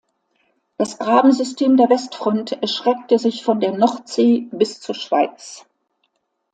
Das 0.79 0.97
Grabensystem 0.97 1.77
der 1.77 1.87
Westfront 1.91 2.53
erstreckte 2.53 3.19
sich 3.19 3.43
von 3.43 3.59
der 3.59 3.73
Nordsee 3.73 4.47
bis 4.51 4.79
zur 4.81 4.95
Schweiz. 4.95 5.67